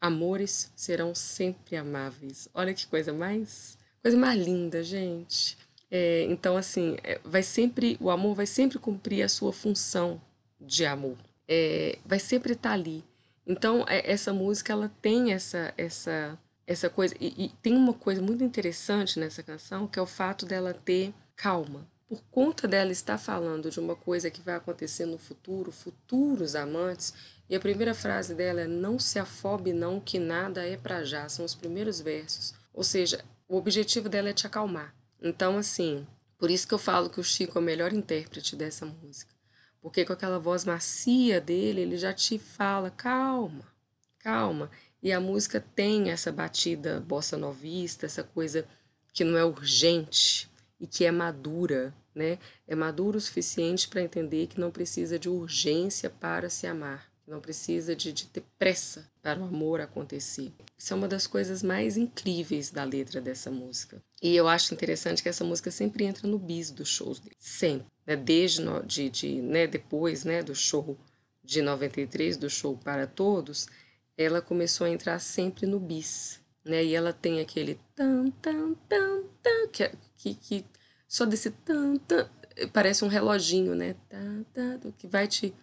Amores 0.00 0.70
serão 0.76 1.12
sempre 1.12 1.74
amáveis. 1.74 2.48
Olha 2.54 2.72
que 2.72 2.86
coisa 2.86 3.12
mais, 3.12 3.77
coisa 4.08 4.16
mais 4.16 4.42
linda, 4.42 4.82
gente. 4.82 5.58
É, 5.90 6.24
então, 6.24 6.56
assim, 6.56 6.96
é, 7.04 7.20
vai 7.24 7.42
sempre, 7.42 7.98
o 8.00 8.10
amor 8.10 8.34
vai 8.34 8.46
sempre 8.46 8.78
cumprir 8.78 9.22
a 9.22 9.28
sua 9.28 9.52
função 9.52 10.20
de 10.58 10.86
amor. 10.86 11.16
É, 11.46 11.98
vai 12.06 12.18
sempre 12.18 12.54
estar 12.54 12.72
ali. 12.72 13.04
Então, 13.46 13.84
é, 13.86 14.10
essa 14.10 14.32
música 14.32 14.72
ela 14.72 14.90
tem 15.02 15.32
essa, 15.32 15.72
essa, 15.76 16.38
essa 16.66 16.88
coisa 16.88 17.14
e, 17.20 17.44
e 17.44 17.48
tem 17.62 17.74
uma 17.74 17.92
coisa 17.92 18.22
muito 18.22 18.42
interessante 18.42 19.18
nessa 19.18 19.42
canção 19.42 19.86
que 19.86 19.98
é 19.98 20.02
o 20.02 20.06
fato 20.06 20.46
dela 20.46 20.72
ter 20.72 21.12
calma 21.36 21.86
por 22.08 22.22
conta 22.30 22.66
dela 22.66 22.90
estar 22.90 23.18
falando 23.18 23.70
de 23.70 23.78
uma 23.78 23.94
coisa 23.94 24.30
que 24.30 24.40
vai 24.40 24.54
acontecer 24.54 25.04
no 25.04 25.18
futuro, 25.18 25.70
futuros 25.70 26.54
amantes, 26.54 27.12
e 27.50 27.54
a 27.54 27.60
primeira 27.60 27.94
frase 27.94 28.34
dela 28.34 28.62
é 28.62 28.66
não 28.66 28.98
se 28.98 29.18
afobe 29.18 29.74
não 29.74 30.00
que 30.00 30.18
nada 30.18 30.66
é 30.66 30.76
para 30.76 31.04
já, 31.04 31.28
são 31.28 31.44
os 31.44 31.54
primeiros 31.54 32.00
versos. 32.00 32.54
Ou 32.72 32.82
seja, 32.82 33.22
o 33.48 33.56
objetivo 33.56 34.08
dela 34.08 34.28
é 34.28 34.32
te 34.32 34.46
acalmar. 34.46 34.94
Então 35.20 35.56
assim, 35.56 36.06
por 36.38 36.50
isso 36.50 36.68
que 36.68 36.74
eu 36.74 36.78
falo 36.78 37.10
que 37.10 37.18
o 37.18 37.24
Chico 37.24 37.58
é 37.58 37.60
o 37.60 37.64
melhor 37.64 37.92
intérprete 37.92 38.54
dessa 38.54 38.86
música. 38.86 39.34
Porque 39.80 40.04
com 40.04 40.12
aquela 40.12 40.38
voz 40.38 40.64
macia 40.64 41.40
dele, 41.40 41.80
ele 41.80 41.96
já 41.96 42.12
te 42.12 42.38
fala, 42.38 42.90
calma, 42.90 43.64
calma. 44.18 44.70
E 45.02 45.12
a 45.12 45.20
música 45.20 45.60
tem 45.74 46.10
essa 46.10 46.30
batida 46.30 47.00
bossa 47.00 47.36
novista, 47.36 48.06
essa 48.06 48.22
coisa 48.22 48.66
que 49.12 49.24
não 49.24 49.38
é 49.38 49.44
urgente, 49.44 50.48
e 50.80 50.86
que 50.86 51.04
é 51.04 51.10
madura, 51.10 51.94
né? 52.14 52.38
É 52.66 52.74
madura 52.74 53.16
o 53.16 53.20
suficiente 53.20 53.88
para 53.88 54.02
entender 54.02 54.46
que 54.46 54.60
não 54.60 54.70
precisa 54.70 55.18
de 55.18 55.28
urgência 55.28 56.08
para 56.08 56.48
se 56.48 56.66
amar, 56.66 57.07
não 57.28 57.40
precisa 57.40 57.94
de, 57.94 58.12
de 58.12 58.26
ter 58.26 58.42
pressa 58.58 59.08
para 59.22 59.38
o 59.38 59.44
amor 59.44 59.80
acontecer. 59.80 60.52
Isso 60.76 60.92
é 60.92 60.96
uma 60.96 61.06
das 61.06 61.26
coisas 61.26 61.62
mais 61.62 61.96
incríveis 61.96 62.70
da 62.70 62.84
letra 62.84 63.20
dessa 63.20 63.50
música. 63.50 64.02
E 64.22 64.34
eu 64.34 64.48
acho 64.48 64.72
interessante 64.72 65.22
que 65.22 65.28
essa 65.28 65.44
música 65.44 65.70
sempre 65.70 66.04
entra 66.04 66.26
no 66.26 66.38
bis 66.38 66.70
dos 66.70 66.88
shows 66.88 67.20
dele, 67.20 67.36
sempre. 67.38 67.86
Né? 68.06 68.16
Desde 68.16 68.62
no, 68.62 68.82
de, 68.82 69.10
de, 69.10 69.42
né, 69.42 69.66
depois 69.66 70.24
né, 70.24 70.42
do 70.42 70.54
show 70.54 70.98
de 71.44 71.62
93, 71.62 72.36
do 72.36 72.48
show 72.48 72.76
para 72.76 73.06
todos, 73.06 73.68
ela 74.16 74.40
começou 74.40 74.86
a 74.86 74.90
entrar 74.90 75.18
sempre 75.18 75.66
no 75.66 75.78
bis. 75.78 76.40
Né? 76.64 76.84
E 76.84 76.94
ela 76.94 77.12
tem 77.12 77.40
aquele 77.40 77.78
tan, 77.94 78.30
tan, 78.42 78.74
tan, 78.88 79.22
tan, 79.42 79.68
que, 79.68 79.82
é 79.84 79.92
que, 80.16 80.34
que 80.34 80.64
só 81.06 81.24
desse 81.24 81.50
tan, 81.50 81.96
tan, 81.96 82.28
parece 82.72 83.04
um 83.04 83.08
reloginho, 83.08 83.74
né? 83.74 83.94
Tan, 84.08 84.42
tan, 84.52 84.78
que 84.98 85.06
vai 85.06 85.26
te, 85.26 85.54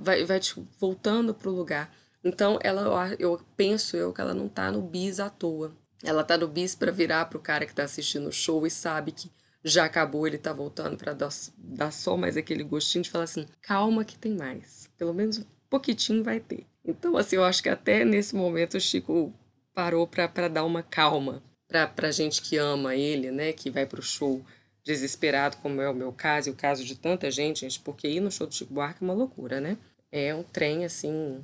vai, 0.00 0.24
vai 0.24 0.40
te 0.40 0.54
voltando 0.78 1.34
para 1.34 1.48
o 1.48 1.54
lugar. 1.54 1.94
Então, 2.22 2.58
ela, 2.62 3.14
eu 3.18 3.40
penso 3.56 3.96
eu 3.96 4.12
que 4.12 4.20
ela 4.20 4.34
não 4.34 4.48
tá 4.48 4.72
no 4.72 4.80
bis 4.80 5.20
à 5.20 5.28
toa. 5.28 5.76
Ela 6.02 6.24
tá 6.24 6.36
no 6.38 6.48
bis 6.48 6.74
para 6.74 6.90
virar 6.90 7.26
pro 7.26 7.38
cara 7.38 7.66
que 7.66 7.74
tá 7.74 7.84
assistindo 7.84 8.28
o 8.28 8.32
show 8.32 8.66
e 8.66 8.70
sabe 8.70 9.12
que 9.12 9.30
já 9.62 9.84
acabou, 9.84 10.26
ele 10.26 10.36
tá 10.36 10.52
voltando 10.52 10.96
para 10.96 11.14
dar, 11.14 11.30
dar 11.56 11.90
só 11.90 12.16
mais 12.16 12.36
aquele 12.36 12.62
gostinho 12.62 13.02
de 13.02 13.10
falar 13.10 13.24
assim: 13.24 13.46
calma 13.62 14.04
que 14.04 14.18
tem 14.18 14.34
mais. 14.34 14.90
Pelo 14.98 15.14
menos 15.14 15.38
um 15.38 15.44
pouquitinho 15.70 16.22
vai 16.22 16.38
ter. 16.38 16.66
Então, 16.84 17.16
assim, 17.16 17.36
eu 17.36 17.44
acho 17.44 17.62
que 17.62 17.70
até 17.70 18.04
nesse 18.04 18.34
momento 18.34 18.76
o 18.76 18.80
Chico 18.80 19.32
parou 19.74 20.06
para 20.06 20.48
dar 20.48 20.64
uma 20.64 20.82
calma 20.82 21.42
para 21.96 22.10
gente 22.12 22.42
que 22.42 22.56
ama 22.56 22.94
ele, 22.94 23.30
né, 23.30 23.52
que 23.52 23.70
vai 23.70 23.84
para 23.86 23.98
o 23.98 24.02
show 24.02 24.44
desesperado, 24.84 25.56
como 25.56 25.80
é 25.80 25.88
o 25.88 25.94
meu 25.94 26.12
caso 26.12 26.48
e 26.48 26.52
o 26.52 26.54
caso 26.54 26.84
de 26.84 26.94
tanta 26.94 27.30
gente, 27.30 27.60
gente, 27.60 27.80
porque 27.80 28.06
ir 28.06 28.20
no 28.20 28.30
show 28.30 28.46
do 28.46 28.54
Chico 28.54 28.74
Buarque 28.74 29.02
é 29.02 29.04
uma 29.04 29.14
loucura, 29.14 29.60
né? 29.60 29.78
É 30.12 30.34
um 30.34 30.42
trem, 30.42 30.84
assim, 30.84 31.42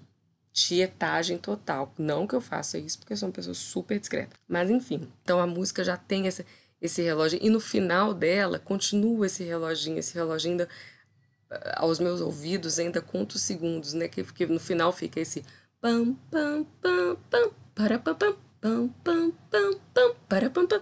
tietagem 0.53 1.39
total. 1.39 1.93
Não 1.99 2.27
que 2.27 2.35
eu 2.35 2.41
faça 2.41 2.79
isso, 2.79 2.99
porque 2.99 3.15
eu 3.15 3.17
sou 3.17 3.29
uma 3.29 3.35
pessoa 3.35 3.55
super 3.55 3.99
discreta. 3.99 4.37
Mas, 4.47 4.71
enfim, 4.71 5.11
então 5.23 5.41
a 5.41 5.47
música 5.47 5.83
já 5.83 5.97
tem 5.97 6.27
esse, 6.27 6.45
esse 6.81 7.03
relógio. 7.03 7.39
E 7.43 7.49
no 7.49 7.61
final 7.61 8.13
dela, 8.13 8.59
continua 8.59 9.27
esse 9.27 9.43
reloginho, 9.43 9.99
esse 9.99 10.15
reloginho 10.15 10.53
ainda, 10.53 10.69
aos 11.77 11.99
meus 11.99 12.21
ouvidos, 12.21 12.79
ainda 12.79 13.01
conta 13.01 13.37
os 13.37 13.43
segundos, 13.43 13.95
né? 13.95 14.07
Que, 14.07 14.23
que 14.23 14.47
no 14.47 14.61
final 14.61 14.93
fica 14.93 15.19
esse 15.19 15.43
pam, 15.81 16.15
pam, 16.31 16.65
pam, 16.83 17.17
pam, 17.31 17.51
para, 17.75 17.99
pam, 17.99 18.15
pam, 18.15 18.37
pam, 18.61 18.89
pam, 19.03 19.33
pam, 19.51 19.81
pam, 19.95 20.15
para, 20.29 20.51
pam, 20.51 20.67
pam. 20.67 20.81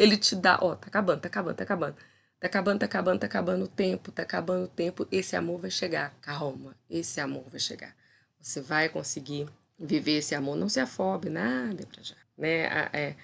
Ele 0.00 0.16
te 0.16 0.34
dá, 0.34 0.58
ó, 0.60 0.74
tá 0.74 0.86
acabando, 0.86 1.20
tá 1.20 1.28
acabando, 1.28 1.56
tá 1.56 1.64
acabando. 1.64 1.96
Tá 2.40 2.46
acabando, 2.46 2.78
tá 2.80 2.86
acabando, 2.86 3.20
tá 3.20 3.26
acabando 3.26 3.64
o 3.64 3.68
tempo, 3.68 4.10
tá 4.10 4.22
acabando 4.22 4.64
o 4.64 4.68
tempo. 4.68 5.06
Esse 5.12 5.36
amor 5.36 5.60
vai 5.60 5.70
chegar. 5.70 6.14
Calma, 6.22 6.74
esse 6.88 7.20
amor 7.20 7.44
vai 7.50 7.60
chegar. 7.60 7.94
Você 8.40 8.62
vai 8.62 8.88
conseguir 8.88 9.46
viver 9.78 10.18
esse 10.18 10.34
amor. 10.34 10.56
Não 10.56 10.68
se 10.68 10.80
afobe, 10.80 11.28
nada 11.28 11.86
pra 11.86 12.02
já. 12.02 12.16
Né? 12.38 12.62
É, 12.94 13.14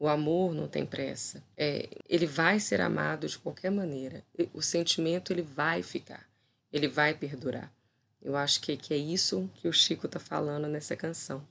o 0.00 0.08
amor 0.08 0.52
não 0.52 0.66
tem 0.66 0.84
pressa. 0.84 1.42
É, 1.56 1.88
ele 2.08 2.26
vai 2.26 2.58
ser 2.58 2.80
amado 2.80 3.28
de 3.28 3.38
qualquer 3.38 3.70
maneira. 3.70 4.24
O 4.52 4.60
sentimento 4.60 5.32
ele 5.32 5.42
vai 5.42 5.82
ficar. 5.82 6.26
Ele 6.72 6.88
vai 6.88 7.14
perdurar. 7.14 7.72
Eu 8.20 8.34
acho 8.36 8.60
que, 8.60 8.76
que 8.76 8.92
é 8.92 8.96
isso 8.96 9.48
que 9.54 9.68
o 9.68 9.72
Chico 9.72 10.08
tá 10.08 10.18
falando 10.18 10.66
nessa 10.66 10.96
canção. 10.96 11.46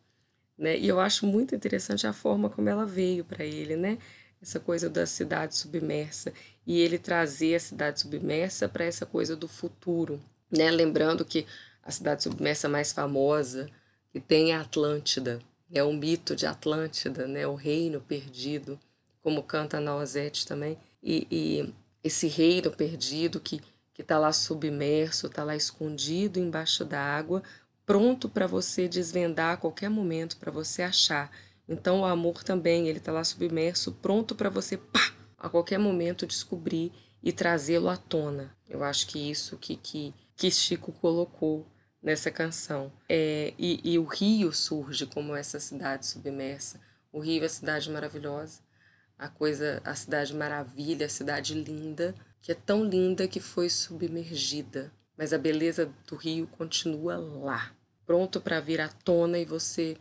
Né? 0.57 0.77
E 0.77 0.87
eu 0.87 0.99
acho 0.99 1.25
muito 1.25 1.55
interessante 1.55 2.05
a 2.05 2.11
forma 2.11 2.49
como 2.49 2.67
ela 2.67 2.85
veio 2.85 3.23
para 3.23 3.45
ele, 3.45 3.77
né? 3.77 3.97
Essa 4.45 4.59
coisa 4.59 4.87
da 4.87 5.07
cidade 5.07 5.55
submersa 5.57 6.31
e 6.67 6.79
ele 6.79 6.99
trazer 6.99 7.55
a 7.55 7.59
cidade 7.59 8.01
submersa 8.01 8.69
para 8.69 8.85
essa 8.85 9.03
coisa 9.03 9.35
do 9.35 9.47
futuro, 9.47 10.21
né? 10.51 10.69
Lembrando 10.69 11.25
que 11.25 11.47
a 11.81 11.89
cidade 11.89 12.21
submersa 12.21 12.69
mais 12.69 12.91
famosa 12.91 13.67
que 14.11 14.19
tem 14.19 14.51
é 14.51 14.55
Atlântida, 14.55 15.39
é 15.73 15.83
o 15.83 15.91
mito 15.91 16.35
de 16.35 16.45
Atlântida, 16.45 17.27
né? 17.27 17.47
O 17.47 17.55
reino 17.55 17.99
perdido, 18.01 18.79
como 19.23 19.41
canta 19.41 19.79
Nausete 19.79 20.45
também. 20.45 20.77
E, 21.01 21.27
e 21.31 21.73
esse 22.03 22.27
reino 22.27 22.69
perdido 22.69 23.39
que 23.39 23.61
que 23.95 24.01
está 24.01 24.19
lá 24.19 24.33
submerso, 24.33 25.27
está 25.27 25.41
lá 25.41 25.55
escondido 25.55 26.37
embaixo 26.37 26.83
da 26.83 26.99
água, 26.99 27.41
pronto 27.85 28.27
para 28.27 28.45
você 28.45 28.89
desvendar 28.89 29.53
a 29.53 29.57
qualquer 29.57 29.89
momento, 29.89 30.35
para 30.35 30.51
você 30.51 30.81
achar. 30.81 31.31
Então 31.67 32.01
o 32.01 32.05
amor 32.05 32.43
também, 32.43 32.87
ele 32.87 32.99
está 32.99 33.11
lá 33.11 33.23
submerso, 33.23 33.91
pronto 33.93 34.35
para 34.35 34.49
você, 34.49 34.77
pá, 34.77 35.13
a 35.37 35.49
qualquer 35.49 35.79
momento 35.79 36.27
descobrir 36.27 36.91
e 37.23 37.31
trazê-lo 37.31 37.89
à 37.89 37.97
tona. 37.97 38.55
Eu 38.69 38.83
acho 38.83 39.07
que 39.07 39.31
isso 39.31 39.57
que, 39.57 39.75
que, 39.75 40.13
que 40.35 40.51
Chico 40.51 40.91
colocou 40.91 41.65
nessa 42.01 42.29
canção. 42.29 42.93
É, 43.09 43.53
e, 43.57 43.81
e 43.83 43.97
o 43.97 44.03
rio 44.03 44.53
surge 44.53 45.07
como 45.07 45.35
essa 45.35 45.59
cidade 45.59 46.05
submersa. 46.05 46.79
O 47.11 47.19
rio 47.19 47.41
é 47.41 47.45
a 47.47 47.49
cidade 47.49 47.89
maravilhosa, 47.89 48.61
a 49.17 49.27
coisa, 49.27 49.81
a 49.83 49.95
cidade 49.95 50.35
maravilha, 50.35 51.07
a 51.07 51.09
cidade 51.09 51.55
linda, 51.55 52.13
que 52.41 52.51
é 52.51 52.55
tão 52.55 52.85
linda 52.85 53.27
que 53.27 53.39
foi 53.39 53.69
submergida. 53.69 54.91
Mas 55.17 55.33
a 55.33 55.37
beleza 55.37 55.91
do 56.07 56.15
rio 56.15 56.45
continua 56.45 57.15
lá, 57.17 57.71
pronto 58.05 58.39
para 58.39 58.59
vir 58.59 58.81
à 58.81 58.89
tona 58.89 59.39
e 59.39 59.45
você 59.45 59.97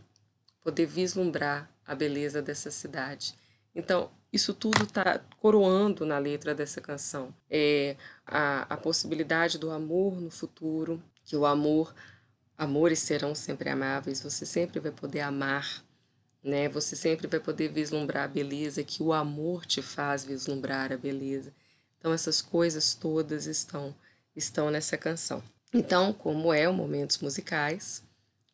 poder 0.65 0.87
vislumbrar 0.87 1.71
a 1.87 1.95
beleza 1.95 2.41
dessa 2.41 2.71
cidade. 2.71 3.35
Então, 3.75 4.11
isso 4.33 4.55
tudo 4.55 4.85
está 4.85 5.21
coroando 5.41 6.07
na 6.07 6.19
letra 6.19 6.55
dessa 6.55 6.81
canção. 6.81 7.35
É 7.51 7.97
a, 8.27 8.63
a 8.63 8.77
possibilidade 8.77 9.59
do 9.59 9.71
amor 9.71 10.21
no 10.21 10.31
futuro, 10.31 11.01
que 11.23 11.37
o 11.37 11.45
amor, 11.45 11.95
amores 12.57 12.99
serão 12.99 13.35
sempre 13.35 13.69
amáveis, 13.69 14.23
você 14.23 14.47
sempre 14.47 14.81
vai 14.81 14.91
poder 14.91 15.21
amar, 15.21 15.85
né? 16.43 16.69
Você 16.71 16.97
sempre 16.97 17.27
vai 17.27 17.41
poder 17.41 17.69
vislumbrar 17.69 18.25
a 18.25 18.29
beleza, 18.29 18.83
que 18.83 19.03
o 19.03 19.13
amor 19.13 19.67
te 19.67 19.83
faz 19.83 20.25
vislumbrar 20.25 20.93
a 20.93 20.97
beleza. 20.97 21.53
Então 21.99 22.13
essas 22.13 22.41
coisas 22.41 22.95
todas 22.95 23.47
estão 23.47 23.95
estão 24.35 24.69
nessa 24.69 24.99
canção. 24.99 25.43
Então, 25.73 26.13
como 26.13 26.53
é 26.53 26.69
o 26.69 26.75
Momentos 26.75 27.19
Musicais, 27.19 28.03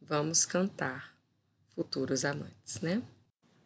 vamos 0.03 0.45
cantar 0.45 1.10
Futuros 1.81 2.27
Amantes, 2.27 2.79
né? 2.83 3.03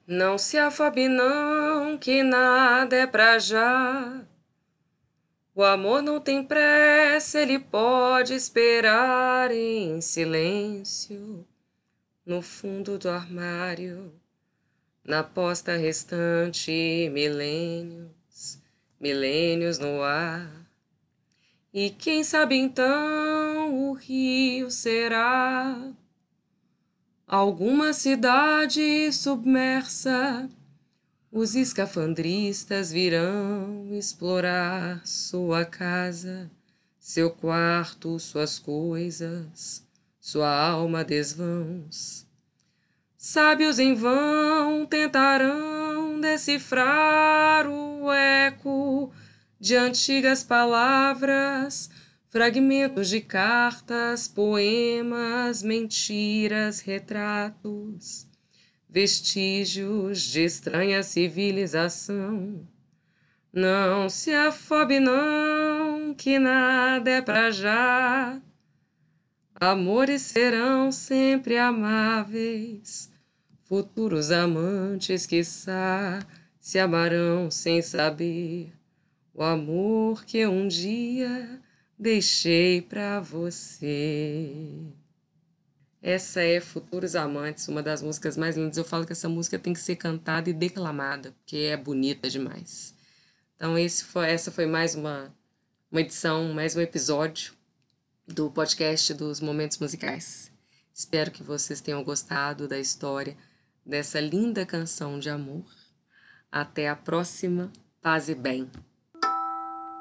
Não 0.06 0.38
se 0.38 0.56
afobe 0.56 1.08
não, 1.08 1.98
que 1.98 2.22
nada 2.22 2.94
é 2.94 3.08
pra 3.08 3.40
já. 3.40 4.24
O 5.52 5.64
amor 5.64 6.00
não 6.00 6.20
tem 6.20 6.44
pressa, 6.44 7.40
ele 7.40 7.58
pode 7.58 8.32
esperar 8.32 9.50
em 9.50 10.00
silêncio 10.00 11.44
no 12.24 12.40
fundo 12.40 12.96
do 13.00 13.08
armário, 13.08 14.14
na 15.02 15.24
posta 15.24 15.76
restante 15.76 17.10
milênios, 17.12 18.60
milênios 19.00 19.80
no 19.80 20.00
ar. 20.02 20.48
E 21.72 21.90
quem 21.90 22.22
sabe 22.22 22.54
então 22.54 23.90
o 23.90 23.92
rio 23.92 24.70
será 24.70 25.92
alguma 27.26 27.92
cidade 27.92 29.12
submersa, 29.12 30.48
os 31.32 31.54
escafandristas 31.54 32.92
virão 32.92 33.88
explorar 33.92 35.04
sua 35.06 35.64
casa, 35.64 36.50
seu 36.98 37.30
quarto, 37.30 38.18
suas 38.18 38.58
coisas, 38.58 39.84
sua 40.20 40.48
alma 40.48 41.02
desvãos. 41.04 42.24
Sábios 43.16 43.78
em 43.78 43.94
vão 43.94 44.86
tentarão 44.86 46.20
decifrar 46.20 47.66
o 47.66 48.12
eco 48.12 49.10
de 49.58 49.74
antigas 49.74 50.44
palavras 50.44 51.90
fragmentos 52.34 53.10
de 53.10 53.20
cartas, 53.20 54.26
poemas, 54.26 55.62
mentiras, 55.62 56.80
retratos, 56.80 58.26
vestígios 58.90 60.20
de 60.20 60.40
estranha 60.40 61.00
civilização. 61.04 62.66
Não 63.52 64.08
se 64.08 64.34
afobe, 64.34 64.98
não, 64.98 66.12
que 66.12 66.40
nada 66.40 67.08
é 67.08 67.22
pra 67.22 67.52
já. 67.52 68.42
Amores 69.54 70.22
serão 70.22 70.90
sempre 70.90 71.56
amáveis, 71.56 73.12
futuros 73.62 74.32
amantes, 74.32 75.24
quiçá, 75.24 76.18
se 76.58 76.80
amarão 76.80 77.48
sem 77.48 77.80
saber 77.80 78.72
o 79.32 79.40
amor 79.40 80.24
que 80.24 80.44
um 80.44 80.66
dia 80.66 81.62
deixei 81.98 82.82
para 82.82 83.20
você. 83.20 84.52
Essa 86.02 86.42
é 86.42 86.60
Futuros 86.60 87.16
Amantes, 87.16 87.66
uma 87.68 87.82
das 87.82 88.02
músicas 88.02 88.36
mais 88.36 88.56
lindas. 88.56 88.76
Eu 88.76 88.84
falo 88.84 89.06
que 89.06 89.12
essa 89.12 89.28
música 89.28 89.58
tem 89.58 89.72
que 89.72 89.80
ser 89.80 89.96
cantada 89.96 90.50
e 90.50 90.52
declamada, 90.52 91.32
porque 91.32 91.56
é 91.56 91.76
bonita 91.76 92.28
demais. 92.28 92.94
Então, 93.56 93.78
esse 93.78 94.04
foi, 94.04 94.28
essa 94.28 94.50
foi 94.50 94.66
mais 94.66 94.94
uma, 94.94 95.34
uma 95.90 96.00
edição, 96.00 96.52
mais 96.52 96.76
um 96.76 96.80
episódio 96.80 97.54
do 98.26 98.50
podcast 98.50 99.14
dos 99.14 99.40
Momentos 99.40 99.78
Musicais. 99.78 100.50
Espero 100.92 101.30
que 101.30 101.42
vocês 101.42 101.80
tenham 101.80 102.04
gostado 102.04 102.68
da 102.68 102.78
história 102.78 103.36
dessa 103.84 104.20
linda 104.20 104.64
canção 104.66 105.18
de 105.18 105.30
amor. 105.30 105.64
Até 106.50 106.88
a 106.88 106.96
próxima. 106.96 107.72
Paz 108.00 108.28
e 108.28 108.34
bem. 108.34 108.70